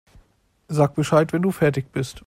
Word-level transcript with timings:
Sag 0.67 0.95
Bescheid, 0.95 1.31
wenn 1.31 1.43
du 1.43 1.51
fertig 1.51 1.91
bist. 1.91 2.19